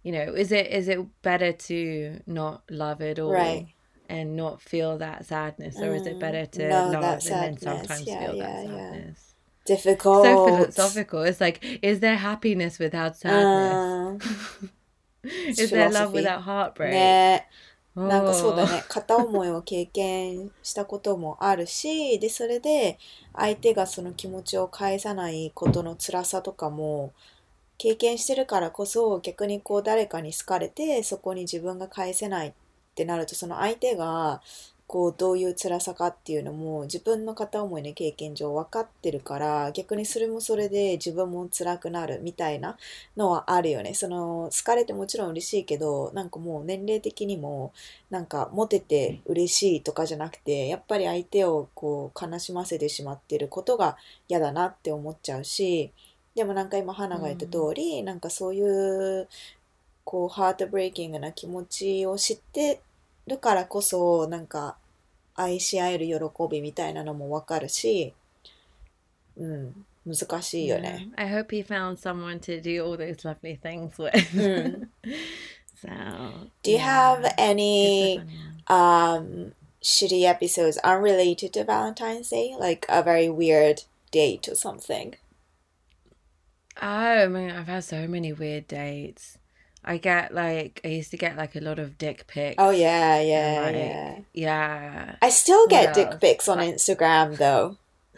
[0.04, 3.32] you know, is it is it better to not love it all?
[3.34, 3.68] Right.
[4.12, 7.58] And not feel that sadness, or is it Mm, better to know love and then
[7.60, 8.92] sometimes Yeah, feel yeah, that yeah.
[8.92, 9.36] sadness?
[9.66, 10.24] Difficult.
[10.24, 11.22] so philosophical.
[11.22, 13.80] It's like, is there happiness without sadness?
[13.80, 14.18] Uh,
[15.58, 16.92] is there love without heartbreak?
[16.92, 17.46] ね
[18.08, 18.68] なんかそうだ Oh.
[18.68, 22.98] ね片思いを経験したこともあるしでそれで
[23.34, 27.14] 相手がその気持ちを返さないことの辛さとかも
[27.78, 32.54] 経験してるからこそ逆にこう誰かに好かれてそこに自分が返せないっ
[32.96, 34.42] てなるとその相手が
[34.90, 42.76] こうどういう辛さかっていうのも自分の片思いの経験上分かってるから逆にそれもそれで自分も辛くなるみたいな
[43.16, 43.94] のはあるよね。
[43.94, 47.72] その好かれてもちろん嬉しいけどなんかもう年齢的にも
[48.10, 53.96] なんかモテて嬉しいとかじゃなくてやっぱり相手をこう悲しませてしまってることが
[54.28, 55.92] 嫌だなって思っちゃうし
[56.34, 59.28] でもなんか今花が言った通り、なんかそういう
[60.04, 62.82] こうハートブレイキングな気持ちを知って
[63.29, 64.77] るからこそなんか
[65.35, 66.15] 愛し合える喜
[66.51, 68.15] びみたいなのもわかるし、
[69.37, 70.83] うん、難しいよ Yeah.
[70.83, 71.09] ね。
[71.17, 74.13] I hope he found someone to do all those lovely things with.
[74.35, 74.89] Mm.
[75.81, 75.89] so,
[76.63, 77.35] Do you have yeah.
[77.39, 78.39] any It's a funny
[78.69, 79.49] one.
[79.49, 85.15] um shitty episodes unrelated to Valentine's Day, like a very weird date or something.
[86.81, 89.38] Oh man, I've had so many weird dates.
[89.85, 92.57] I get like I used to get like a lot of dick pics.
[92.59, 94.19] Oh yeah, yeah, like, yeah.
[94.33, 95.17] Yeah.
[95.21, 96.19] I still get What dick else?
[96.21, 97.77] pics on Instagram though.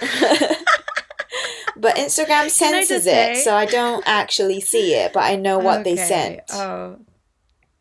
[1.77, 5.25] but Instagram Can I censors just it, say- so I don't actually see it, but
[5.25, 6.07] I know what they Okay.
[6.07, 6.41] sent.
[6.53, 6.99] Oh.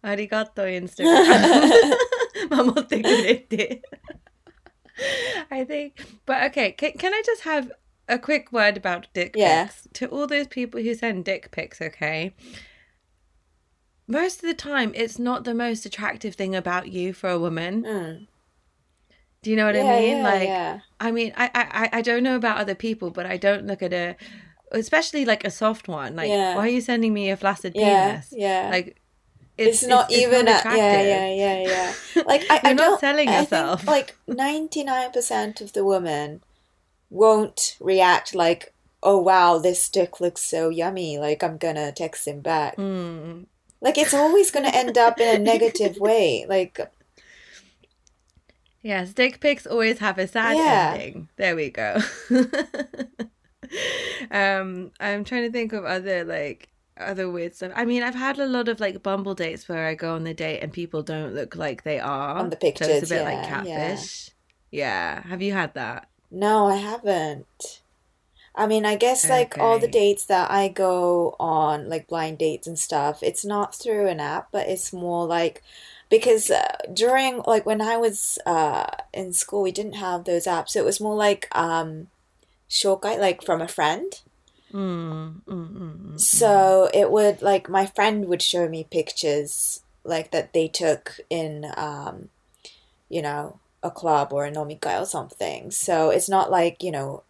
[0.04, 1.96] ありがとう、Instagram.
[2.52, 3.82] 守ってくれて。
[5.50, 5.94] I think,
[6.28, 7.72] but okay, can, can I just have
[8.08, 9.66] a quick word about dick Yeah.
[9.66, 9.88] pics?
[9.94, 12.34] To all those people who send dick pics, okay?
[14.11, 17.85] most of the time, it's not the most attractive thing about you for a woman.
[17.85, 18.27] Mm.
[19.43, 20.17] Do you know what yeah, I mean?
[20.19, 20.81] yeah, like, yeah.
[20.99, 23.83] I mean, I, I, I- I don't know about other people, but I don't look
[23.83, 24.17] at a,
[24.73, 26.17] especially like a soft one.
[26.17, 28.35] Like, why are you sending me a flaccid Yeah, penis?
[28.37, 28.69] yeah.
[28.71, 28.97] Like,
[29.57, 32.23] it's, not even not a, yeah, yeah, yeah, yeah.
[32.27, 33.87] Like I, I You're not don't selling yourself.
[33.87, 36.41] like ninety nine percent of the women
[37.11, 42.41] won't react like, "Oh wow, this dick looks so yummy." Like I'm gonna text him
[42.41, 42.77] back.
[42.79, 43.47] Mm.
[43.81, 46.47] Like it's always gonna end up in a negative way.
[46.49, 46.79] Like
[48.83, 50.95] Yes, dick pics always have a sad Yeah.
[50.99, 51.29] ending.
[51.37, 51.99] There we go.
[54.31, 57.73] um, I'm trying to think of other like other weird stuff.
[57.75, 60.35] I mean, I've had a lot of like Bumble dates where I go on the
[60.35, 63.23] date and people don't look like they are On the So it's pictures, a bit
[63.25, 64.07] like yeah, yeah.
[64.07, 64.31] catfish.
[64.71, 65.23] Yeah.
[65.27, 66.09] Have you had that?
[66.31, 67.83] no, I haven't.
[68.55, 72.67] I mean, I guess like all the dates that I go on, like blind dates
[72.67, 75.63] and stuff, it's not through an app, but it's more like
[76.11, 80.71] because uh, during like when I was uh in school, we didn't have those apps.
[80.71, 82.09] So It was more like um
[82.69, 84.21] 紹介 like from a friend.
[84.73, 90.31] Mm, mm, mm, mm, So it would like my friend would show me pictures like
[90.33, 92.29] that they took in um
[93.09, 95.71] you know a club or a nomikai or something.
[95.71, 97.23] So it's not like, you know,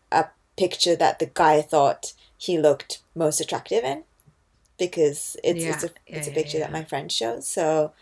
[0.56, 4.04] picture that the guy thought he looked most attractive in
[4.78, 7.46] because it's it's a Yeah, it's a yeah, picture yeah, that my friend shows.
[7.48, 7.92] So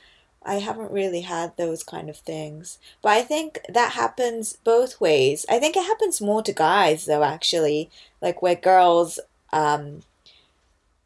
[0.44, 2.78] I haven't really had those kind of things.
[3.02, 5.46] But I think that happens both ways.
[5.50, 7.90] I think it happens more to guys though actually,
[8.22, 9.20] like where girls
[9.52, 10.02] um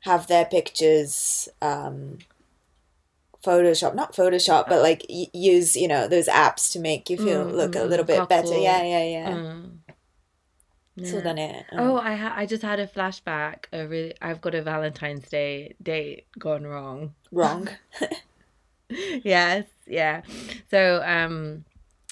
[0.00, 2.18] have their pictures um
[3.44, 7.44] Photoshop, not Photoshop, but like y- use, you know, those apps to make you feel
[7.44, 8.57] Mm, look a mm, little bit better.
[8.57, 9.40] Yeah, yeah, yeah.
[9.42, 9.82] mm.
[10.97, 11.12] Yeah.
[11.12, 11.67] そうだね。
[11.71, 13.67] うん Oh, I ha- I just had a flashback.
[13.71, 17.13] A really, I've got a Valentine's Day date gone wrong.
[17.32, 17.67] wrong.
[19.23, 20.21] yes, yeah.
[20.71, 21.65] So um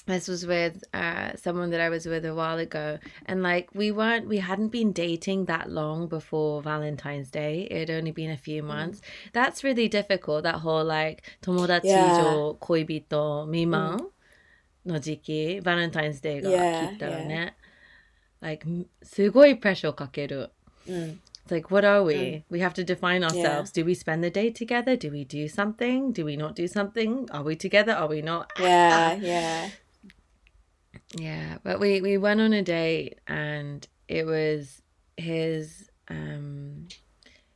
[0.06, 3.90] this was with uh someone that I was with a while ago and like we
[3.90, 7.66] weren't we hadn't been dating that long before Valentine's Day.
[7.70, 9.00] It had only been a few months.
[9.32, 12.22] That's really difficult that whole like 友達 Yeah.
[12.22, 14.10] 上恋人未満
[14.86, 17.56] の時期、バレンタインズデーが Yeah, 来たらね。
[18.40, 20.50] like m- すごい pressure をかける。
[20.86, 21.18] Mm.
[21.46, 22.44] It's like, what are we?
[22.50, 23.70] We have to define ourselves.
[23.70, 24.96] Do we spend the day together?
[24.96, 26.12] Do we do something?
[26.12, 27.28] Do we not do something?
[27.30, 27.92] Are we together?
[27.92, 28.50] Are we not?
[28.58, 29.70] Yeah, yeah.
[31.16, 34.82] Yeah, but we we went on a date and it was
[35.16, 36.88] his um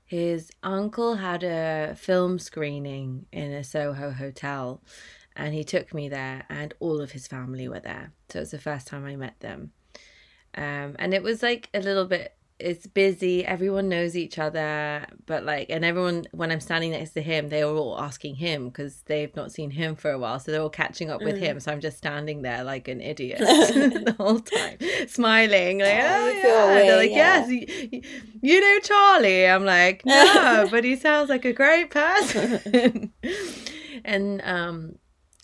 [0.05, 4.81] his uncle had a film screening in a Soho hotel
[5.37, 8.13] and he took me there and all of his family were there.
[8.29, 9.73] So it was the first time I met them.
[10.56, 15.44] Um and it was like a little bit it's busy, everyone knows each other, but
[15.44, 19.02] like and everyone when I'm standing next to him, they were all asking him because
[19.08, 20.40] they've not seen him for a while.
[20.40, 21.40] So they're all catching up with Mm.
[21.40, 21.60] him.
[21.60, 24.78] So I'm just standing there like an idiot the whole time,
[25.10, 26.84] smiling like, Oh, oh, yeah.
[26.86, 27.46] They're like, yeah.
[27.46, 27.50] yes,
[27.92, 28.02] you,
[28.42, 29.48] you know Charlie.
[29.50, 33.12] I'm like, no, but he sounds like a great person.
[34.06, 34.96] and um,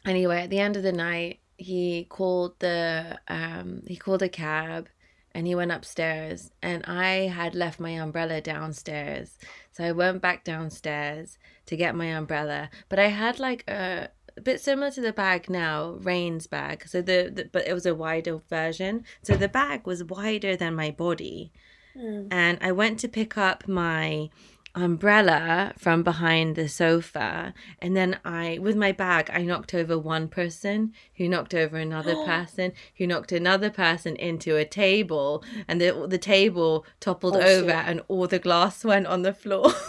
[0.06, 4.88] anyway, at the end of the night, he called the um, he called a cab,
[5.34, 6.52] and he went upstairs.
[6.62, 9.38] And I had left my umbrella downstairs,
[9.72, 12.70] so I went back downstairs to get my umbrella.
[12.90, 16.88] But I had like a a bit similar to the bag now, Rain's bag.
[16.88, 19.04] So the, the but it was a wider version.
[19.24, 21.52] So the bag was wider than my body.
[21.96, 22.28] Mm.
[22.32, 24.30] And I went to pick up my
[24.74, 30.28] umbrella from behind the sofa and then I with my bag I knocked over one
[30.30, 36.06] person who knocked over another person who knocked another person into a table and the
[36.08, 37.86] the table toppled Oh, over shit.
[37.86, 39.72] and all the glass went on the floor.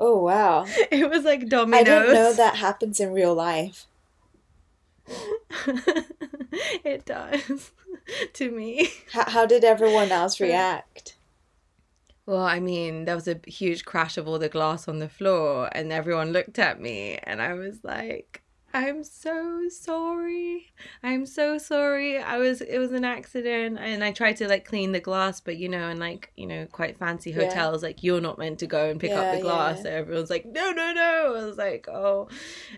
[0.00, 0.64] Oh wow.
[0.92, 1.80] it was like dominoes.
[1.80, 3.86] I didn't know that happens in real life.
[6.84, 7.72] it does
[8.34, 8.90] to me.
[9.12, 11.16] How, how did everyone else uh, react?
[12.28, 15.70] Well, I mean, there was a huge crash of all the glass on the floor,
[15.72, 18.42] and everyone looked at me, and I was like,
[18.74, 20.72] I'm so sorry.
[21.02, 22.18] I'm so sorry.
[22.18, 25.56] I was, it was an accident, and I tried to like clean the glass, but
[25.56, 27.46] you know, in like, you know, quite fancy Yeah.
[27.46, 29.78] hotels, like you're not meant to go and pick up the glass.
[29.78, 29.82] yeah.
[29.84, 31.34] So everyone's like, no, no, no.
[31.38, 32.28] I was like, oh.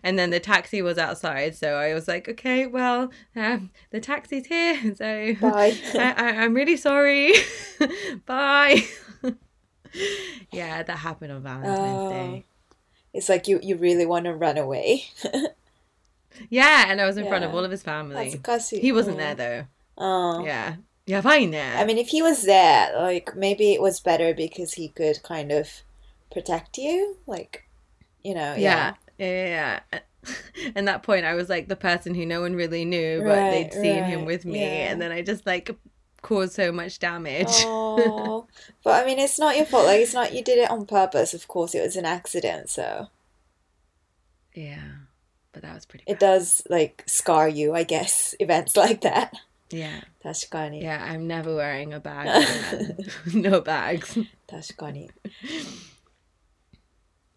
[0.04, 4.46] And then the taxi was outside, so I was like, okay, well, um, the taxi's
[4.46, 5.76] here, so Bye.
[5.94, 7.32] I, I, I'm really sorry.
[8.26, 8.84] Bye.
[10.52, 12.44] yeah, that happened on Valentine's Day.
[13.12, 15.06] It's like you, you really want to run away.
[16.48, 17.30] Yeah, and I was in yeah.
[17.30, 18.30] front of all of his family.
[18.70, 19.20] He, he wasn't mm.
[19.20, 19.66] there though.
[19.98, 20.44] Oh.
[20.44, 20.76] Yeah.
[21.06, 21.76] Yeah, fine there.
[21.76, 25.50] I mean, if he was there, like maybe it was better because he could kind
[25.50, 25.68] of
[26.30, 27.68] protect you, like
[28.22, 28.54] you know.
[28.56, 28.94] Yeah.
[29.18, 29.80] Yeah, yeah.
[29.92, 30.32] yeah.
[30.76, 33.50] and that point I was like the person who no one really knew, but right,
[33.50, 34.08] they'd seen right.
[34.08, 35.76] him with me and then I just like
[36.22, 37.64] caused so much damage.
[38.82, 39.86] But I mean, it's not your fault.
[39.86, 41.34] Like, it's not you did it on purpose.
[41.34, 42.70] Of course, it was an accident.
[42.70, 43.08] So,
[44.54, 44.92] yeah
[45.51, 46.03] but that was pretty.
[46.07, 46.19] it bad.
[46.19, 48.35] does like scar you, I guess.
[48.39, 49.33] Events like that.
[49.71, 50.81] Yeah, 確かに。
[50.83, 51.03] yeah.
[51.03, 52.97] I'm never wearing a bag again.
[53.41, 54.19] no bags.
[54.47, 55.09] 確かに。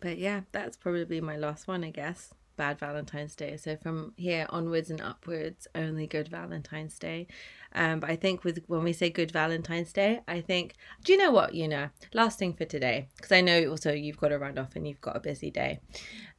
[0.00, 2.32] But yeah, that's probably my last one, I guess.
[2.56, 3.56] Bad Valentine's Day.
[3.56, 7.28] So from here onwards and upwards, only good Valentine's Day.
[7.74, 10.74] Um, but I think with when we say good Valentine's Day, I think,
[11.04, 11.92] do you know what, Una?
[12.12, 15.00] Last thing for today, because I know also you've got to run off and you've
[15.00, 15.80] got a busy day.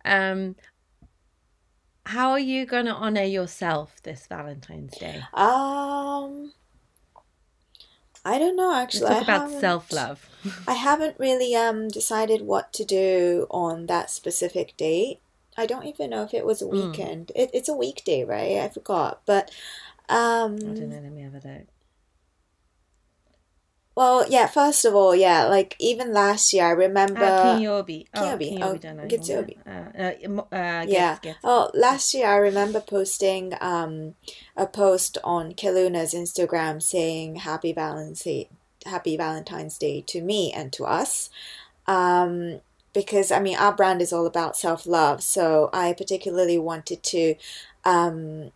[0.05, 0.55] Um,
[2.06, 5.28] how are you going to honor yourself this Valentine's Day?
[5.32, 6.52] Um,
[8.24, 9.06] I don't know Let's actually.
[9.06, 10.28] talk I about self love.
[10.66, 15.20] I haven't really um decided what to do on that specific date.
[15.56, 16.70] I don't even know if it was a Mm.
[16.90, 17.32] weekend.
[17.34, 18.58] It, it's a weekday, right?
[18.58, 19.22] I forgot.
[19.26, 19.50] But
[20.08, 21.00] um I don't know.
[21.00, 21.66] Let me have a look.
[23.99, 28.07] well, yeah, first of all, yeah, like even last year I remember あ、金曜日。
[28.13, 28.49] あ、金曜日。
[28.49, 29.05] 金曜日じゃない。
[29.05, 29.57] あ、月曜日。
[29.65, 31.19] あ、あ、もあ、 Yeah.
[31.19, 31.37] 月、月。
[31.43, 34.13] Oh, last year I remember posting um
[34.55, 38.47] a post on Kiluna's Instagram saying happy Valentine's
[38.85, 41.29] happy Valentine's Day to me and to us.
[41.85, 42.61] Um
[42.93, 47.35] because I mean our brand is all about self-love, so I particularly wanted to
[47.83, 48.53] um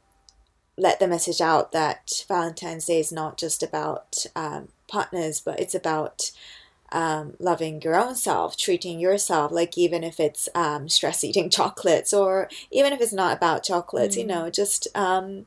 [0.78, 5.75] let the message out that Valentine's Day is not just about um, partners, but it's
[5.75, 6.31] about
[6.91, 12.13] um, loving your own self, treating yourself, like even if it's um, stress eating chocolates
[12.13, 14.29] or even if it's not about chocolates, you Mm.
[14.29, 15.47] know, just um,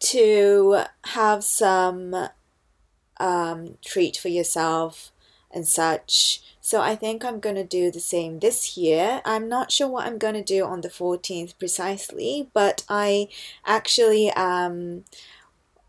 [0.00, 2.28] to have some
[3.18, 5.12] um, treat for yourself
[5.50, 6.42] and such.
[6.60, 9.22] So I think I'm going to do the same this year.
[9.24, 13.28] I'm not sure what I'm going to do on the 14th precisely, but I
[13.64, 15.04] actually um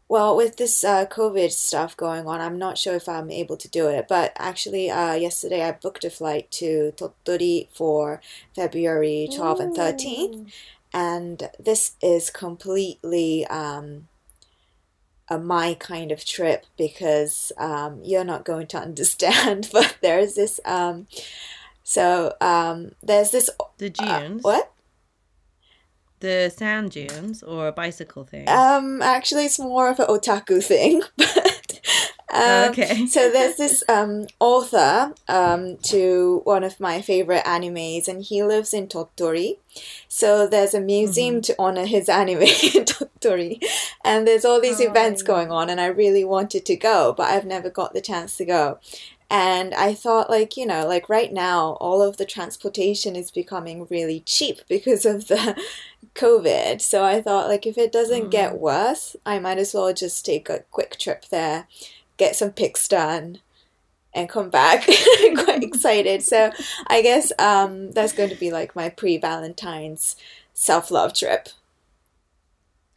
[0.10, 3.70] well with this uh, covid stuff going on i'm not sure if i'm able to
[3.70, 8.22] do it but actually uh, yesterday i booked a flight to tottori for
[8.56, 10.52] february 12th and 13th
[10.94, 14.08] and this is completely um
[15.30, 19.70] a my kind of trip because um, you're not going to understand.
[19.72, 21.08] But there's this, um,
[21.84, 23.50] so um, there's this.
[23.78, 24.72] The Uh, what?
[26.20, 28.50] The sand dunes or a bicycle thing?
[28.50, 31.04] Um, actually, it's more of an otaku thing.
[32.30, 33.06] But um, okay.
[33.08, 38.74] so there's this um, author um, to one of my favorite animes, and he lives
[38.74, 39.58] in Tottori.
[40.10, 43.60] So there's a museum to honor his anime in Tottori,
[44.04, 45.28] and there's all these Oh, events yeah.
[45.28, 48.46] going on, and I really wanted to go, but I've never got the chance to
[48.46, 48.80] go.
[49.30, 53.86] And I thought, like, you know, like right now, all of the transportation is becoming
[53.90, 55.62] really cheap because of the
[56.17, 56.81] COVID.
[56.81, 60.49] So I thought, like, if it doesn't get worse, I might as well just take
[60.49, 61.67] a quick trip there,
[62.17, 63.39] get some pics done,
[64.15, 64.85] and come back.
[65.45, 66.23] Quite excited.
[66.23, 66.51] So
[66.87, 70.17] I guess um, that's going to be like my pre Valentine's
[70.53, 71.49] self love trip.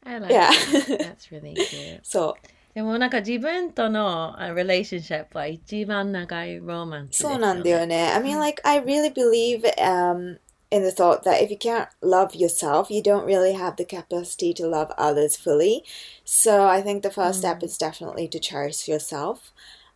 [0.06, 0.50] I like Yeah.
[0.52, 1.00] that.
[1.00, 2.00] That's really cute.
[2.04, 2.48] そう。
[2.76, 7.36] でもなんか自分とのあ relationship は一番長いロマンスですよね。
[7.36, 8.12] そうなんだよね。
[8.12, 10.38] I mean, like, I really believe um,
[10.71, 14.55] in the thought that if you can't love yourself, you don't really have the capacity
[14.55, 15.85] to love others fully.
[16.25, 19.53] So I think the first step is definitely to cherish yourself.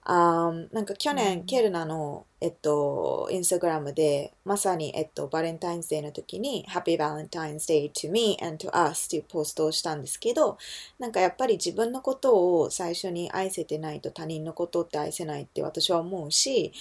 [0.07, 10.59] Um, なんか去年、ケルナの、えっと、インスタグラムで、まさに、えっと、バレンタインズデーの時に、Happy Valentine's Day to me and to us っていうポストをしたんですけど、
[10.99, 16.73] なんかやっぱり自分のことを最初に愛せてないと他人のことって愛せないって私は思うし、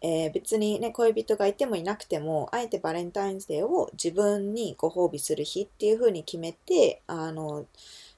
[0.00, 7.66] えー別にね恋人がいてもいなくてもあえてバレンタインズデーを自分にご褒美する日っていう風に決めてあの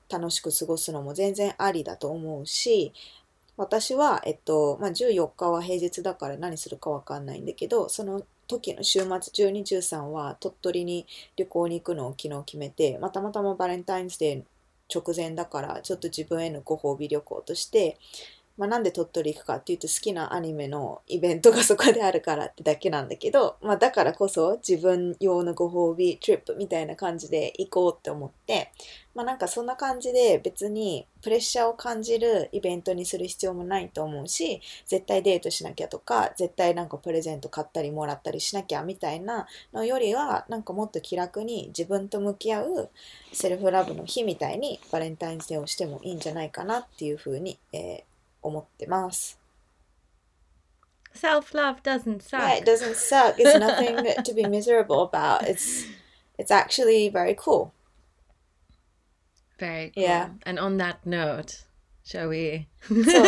[0.08, 2.92] 楽しく過ごすのも全然ありだと思うし
[3.56, 11.06] 私は、えっとまあ、14日は平日だから何するかわかんないんだけどその時の週末12、13は鳥取に
[11.36, 14.42] 旅行に行くのを昨日決めて、またまたまバレンタインズデー
[14.92, 17.96] 直前だからちょっと自分へのご褒美旅行として
[18.56, 28.70] まあ、なんで鳥取行くかっていうと好きなアニメのイベントがそこであるからってだけなんだけど、 まあ、だからこそ自分用のご褒美トリップみたいな感じで行こうって思って、
[29.14, 42.90] まあ、なんかそんな感じで別にプレッシャーを感じるイベントにする必要もないと思うし絶対デートしなきゃとか絶対なんかプレゼント買ったりもらったりしなきゃみたいなのよりはなんかもっと気楽に自分と向き合う
[43.32, 48.09] セルフラブの日みたいにバレンタインデーをしてもいいんじゃないかなっていうふうに、えー
[48.41, 49.39] 思ってます。
[51.13, 52.41] Self-love doesn't suck.
[52.41, 53.35] Yeah, it doesn't suck.
[53.39, 55.43] It's nothing to be miserable about.
[55.47, 55.85] It's
[56.37, 57.71] it's actually very cool.
[59.57, 60.03] Very cool.
[60.03, 60.29] Yeah.
[60.45, 61.63] And on that note,
[62.03, 63.23] shall we So-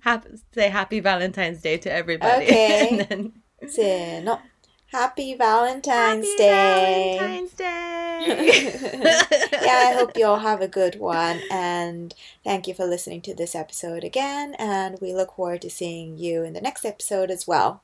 [0.00, 2.44] Happy, say happy Valentine's Day to everybody?
[2.44, 2.88] Okay.
[2.90, 3.32] and then,
[3.66, 4.40] せーの。
[4.91, 7.17] Happy Valentine's happy Day!
[7.19, 7.69] Valentine's Day!
[9.61, 11.39] yeah, I hope you all have a good one.
[11.51, 12.13] And
[12.43, 14.55] thank you for listening to this episode again.
[14.57, 17.81] And we look forward to seeing you in the next episode as well.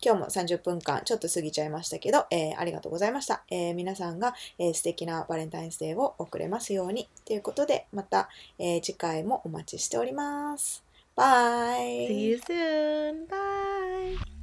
[0.00, 3.42] 今日も30分間ちょっと過ぎちゃいましたけど、えーありがとうございました。
[3.50, 7.08] えー皆さんが、えー素敵なバレンタインズデーを送れますように。
[7.26, 8.28] ということで、また、
[8.58, 10.82] えー次回もお待ちしております。
[11.16, 13.26] バイ See you soon.
[13.26, 14.37] Bye.